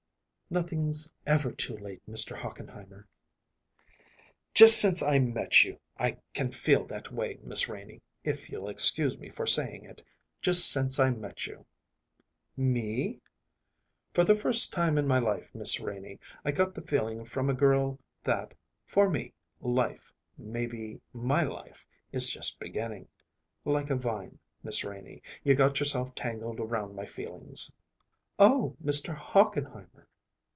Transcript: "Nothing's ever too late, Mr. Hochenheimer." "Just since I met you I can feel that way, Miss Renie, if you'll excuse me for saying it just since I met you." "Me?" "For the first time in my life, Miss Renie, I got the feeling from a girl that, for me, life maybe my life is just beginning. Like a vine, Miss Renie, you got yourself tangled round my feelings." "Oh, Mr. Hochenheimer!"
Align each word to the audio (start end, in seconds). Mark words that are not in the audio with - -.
"Nothing's 0.53 1.09
ever 1.25 1.53
too 1.53 1.77
late, 1.77 2.01
Mr. 2.05 2.35
Hochenheimer." 2.35 3.07
"Just 4.53 4.81
since 4.81 5.01
I 5.01 5.17
met 5.17 5.63
you 5.63 5.79
I 5.97 6.17
can 6.33 6.51
feel 6.51 6.85
that 6.87 7.09
way, 7.09 7.39
Miss 7.41 7.69
Renie, 7.69 8.01
if 8.25 8.49
you'll 8.49 8.67
excuse 8.67 9.17
me 9.17 9.29
for 9.29 9.47
saying 9.47 9.85
it 9.85 10.03
just 10.41 10.69
since 10.69 10.99
I 10.99 11.09
met 11.11 11.47
you." 11.47 11.65
"Me?" 12.57 13.21
"For 14.13 14.25
the 14.25 14.35
first 14.35 14.73
time 14.73 14.97
in 14.97 15.07
my 15.07 15.19
life, 15.19 15.55
Miss 15.55 15.79
Renie, 15.79 16.19
I 16.43 16.51
got 16.51 16.73
the 16.73 16.81
feeling 16.85 17.23
from 17.23 17.49
a 17.49 17.53
girl 17.53 17.97
that, 18.25 18.53
for 18.85 19.09
me, 19.09 19.31
life 19.61 20.11
maybe 20.37 20.99
my 21.13 21.43
life 21.43 21.87
is 22.11 22.29
just 22.29 22.59
beginning. 22.59 23.07
Like 23.63 23.89
a 23.89 23.95
vine, 23.95 24.37
Miss 24.63 24.83
Renie, 24.83 25.21
you 25.45 25.55
got 25.55 25.79
yourself 25.79 26.13
tangled 26.13 26.59
round 26.59 26.93
my 26.93 27.05
feelings." 27.05 27.71
"Oh, 28.37 28.75
Mr. 28.83 29.15
Hochenheimer!" 29.15 29.87